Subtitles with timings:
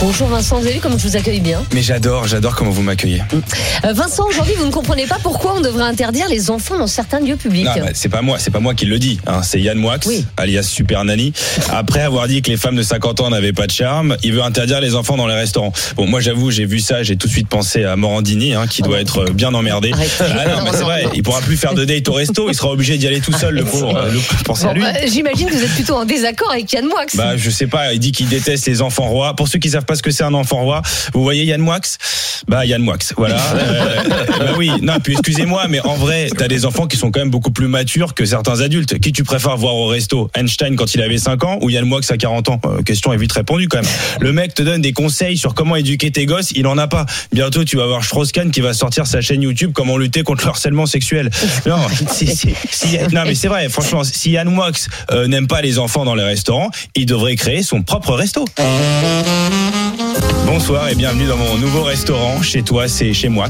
[0.00, 2.80] Bonjour Vincent, vous avez vu comme je vous accueille bien Mais j'adore, j'adore comment vous
[2.82, 3.22] m'accueillez.
[3.84, 7.20] Euh, Vincent, aujourd'hui, vous ne comprenez pas pourquoi on devrait interdire les enfants dans certains
[7.20, 7.66] lieux publics.
[7.66, 9.20] Non, bah, c'est pas moi, c'est pas moi qui le dis.
[9.26, 10.24] hein, c'est Yann Moix, Oui.
[10.38, 11.34] alias Super Nanny.
[11.70, 14.42] Après avoir dit que les femmes de 50 ans n'avaient pas de charme, il veut
[14.42, 15.72] interdire les enfants dans les restaurants.
[15.96, 18.80] Bon, moi j'avoue, j'ai vu ça, j'ai tout de suite pensé à Morandini, hein, qui
[18.80, 19.92] doit être bien emmerdé.
[20.20, 22.70] Ah non, mais c'est vrai, il pourra plus faire de date au resto, il sera
[22.70, 23.94] obligé d'y aller tout seul, le pauvre.
[23.98, 24.82] euh, le- Pensez Bon, à lui.
[24.84, 27.04] euh, J'imagine que vous êtes plutôt en désaccord avec Yann Moix.
[27.14, 29.36] Bah, je sais pas, il dit qu'il déteste les enfants rois.
[29.36, 30.82] Pour ceux qui savent pas ce que c'est un enfant roi,
[31.14, 31.80] vous voyez Yann Moix?
[32.46, 33.36] Bah, Yann Moix, voilà.
[33.60, 34.04] Euh,
[34.38, 37.30] bah oui, non, puis excusez-moi, mais en vrai, t'as des enfants qui sont quand même
[37.30, 38.98] beaucoup plus matures que certains adultes.
[39.00, 40.30] Qui tu préfères voir au resto?
[40.34, 42.60] Einstein quand il avait 5 ans ou Yann Moix à 40 ans?
[42.66, 43.90] Euh, Question est vite répondue quand même.
[44.20, 47.04] Le mec te donne des conseils sur comment éduquer tes gosses, il en a pas.
[47.32, 50.50] Bientôt, tu vas voir Strauss-Kahn qui va sortir sa chaîne YouTube Comment lutter contre le
[50.50, 51.30] harcèlement sexuel.
[51.66, 51.76] Non,
[52.12, 54.70] si, si- si- non mais c'est vrai, franchement, si Yann Moix
[55.10, 58.44] euh, n'aime pas les enfants dans les restaurants, il devrait créer son propre resto.
[60.52, 62.42] Bonsoir et bienvenue dans mon nouveau restaurant.
[62.42, 63.46] Chez toi, c'est chez Moix.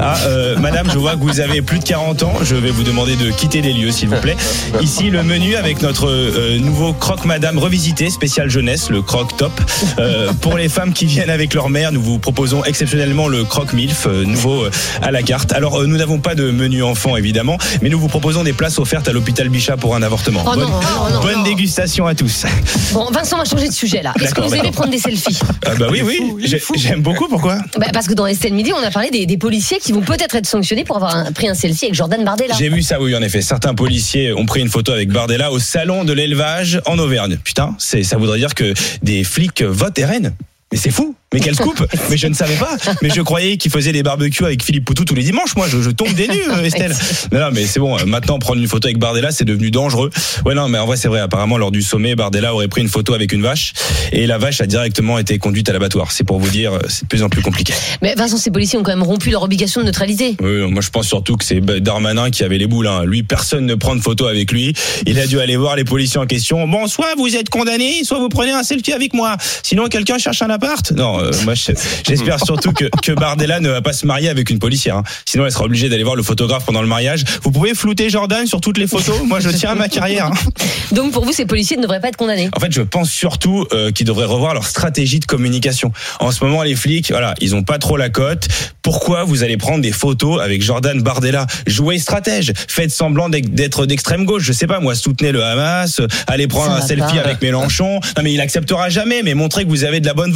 [0.00, 2.32] Ah, euh, madame, je vois que vous avez plus de 40 ans.
[2.40, 4.36] Je vais vous demander de quitter les lieux, s'il vous plaît.
[4.80, 9.52] Ici, le menu avec notre euh, nouveau croque madame revisité, spécial jeunesse, le croque top.
[9.98, 13.74] Euh, pour les femmes qui viennent avec leur mère, nous vous proposons exceptionnellement le croque
[13.74, 14.70] milf, euh, nouveau euh,
[15.02, 15.52] à la carte.
[15.52, 18.78] Alors, euh, nous n'avons pas de menu enfant, évidemment, mais nous vous proposons des places
[18.78, 20.44] offertes à l'hôpital Bichat pour un avortement.
[20.46, 20.80] Oh bonne non,
[21.12, 22.46] non, bonne dégustation à tous.
[22.94, 24.14] Bon, Vincent, on va changer de sujet là.
[24.18, 24.70] Est-ce que vous d'accord.
[24.70, 25.38] prendre des selfies?
[25.66, 26.37] Ah bah oui, oui,
[26.76, 27.28] j'aime beaucoup.
[27.28, 30.00] Pourquoi Bah, Parce que dans Estelle Midi, on a parlé des, des policiers qui vont
[30.02, 32.54] peut-être être sanctionnés pour avoir un- pris un selfie avec Jordan Bardella.
[32.58, 33.40] J'ai vu ça, oui, en effet.
[33.42, 37.38] Certains policiers ont pris une photo avec Bardella au salon de l'élevage en Auvergne.
[37.42, 40.32] Putain, ça voudrait dire que des flics votent RN.
[40.72, 41.14] Mais c'est fou.
[41.32, 42.74] Mais quel scoop Mais je ne savais pas.
[43.02, 45.56] Mais je croyais qu'il faisait des barbecues avec Philippe Poutou tous les dimanches.
[45.56, 46.94] Moi, je, je tombe des nues, euh, Estelle.
[47.32, 47.98] Non, non, mais c'est bon.
[47.98, 50.08] euh, Maintenant, prendre une photo avec Bardella, c'est devenu dangereux.
[50.46, 51.20] Ouais, non, mais en vrai, c'est vrai.
[51.20, 53.72] Apparemment, lors du sommet, Bardella aurait pris une photo avec une vache
[54.12, 56.12] et la vache a directement été conduite à l'abattoir.
[56.12, 57.74] C'est pour vous dire, euh, c'est de plus en plus compliqué.
[58.00, 60.36] Mais Vincent, ces policiers ont quand même rompu leur obligation de neutralité.
[60.40, 62.86] Oui, moi je pense surtout que c'est Darmanin qui avait les boules.
[62.86, 63.04] hein.
[63.04, 64.72] Lui, personne ne prend de photo avec lui.
[65.06, 66.66] Il a dû aller voir les policiers en question.
[66.68, 69.36] Bon, soit vous êtes condamné, soit vous prenez un selfie avec moi.
[69.62, 70.92] Sinon, quelqu'un cherche un appart.
[70.92, 71.72] Non, euh, moi je-
[72.06, 74.96] j'espère surtout que, que Bardella ne va pas se marier avec une policière.
[74.96, 75.02] hein.
[75.24, 77.24] Sinon, elle sera obligée d'aller voir le photographe pendant le mariage.
[77.42, 79.22] Vous pouvez flouter Jordan sur toutes les photos.
[79.24, 80.26] Moi, je tiens à ma carrière.
[80.26, 80.32] hein.
[80.94, 82.50] Donc pour vous, ces policiers ne devraient pas être condamnés.
[82.56, 85.92] En fait, je pense surtout euh, qu'ils devraient revoir leur stratégie de communication.
[86.20, 88.48] En ce moment, les flics, voilà, ils ont pas trop la cote.
[88.82, 94.24] Pourquoi vous allez prendre des photos avec Jordan Bardella Jouez stratège, faites semblant d'être- d'extrême
[94.24, 94.42] gauche.
[94.44, 97.20] Je sais pas, moi, soutenez le Hamas, allez prendre Ça un selfie pas.
[97.24, 98.00] avec Mélenchon.
[98.16, 99.22] Non, mais il acceptera jamais.
[99.22, 100.32] Mais montrez que vous avez de la bonne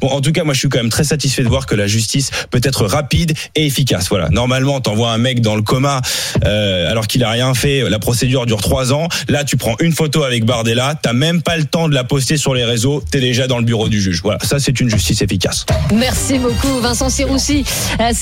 [0.00, 1.86] Bon, en tout cas, moi, je suis quand même très satisfait de voir que la
[1.86, 4.08] justice peut être rapide et efficace.
[4.08, 4.28] Voilà.
[4.30, 6.00] Normalement, t'envoies un mec dans le coma
[6.44, 7.88] euh, alors qu'il a rien fait.
[7.88, 9.08] La procédure dure trois ans.
[9.28, 10.94] Là, tu prends une photo avec Bardella.
[11.00, 13.02] T'as même pas le temps de la poster sur les réseaux.
[13.10, 14.20] T'es déjà dans le bureau du juge.
[14.22, 14.38] Voilà.
[14.42, 15.66] Ça, c'est une justice efficace.
[15.94, 17.64] Merci beaucoup, Vincent Serroussi.
[18.00, 18.12] Euh,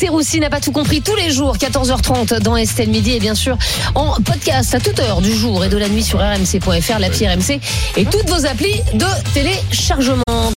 [0.41, 3.57] n'a pas tout compris tous les jours, 14h30 dans Estelle Midi et bien sûr
[3.95, 7.61] en podcast à toute heure du jour et de la nuit sur rmc.fr, l'appli RMC
[7.97, 10.53] et toutes vos applis de téléchargement.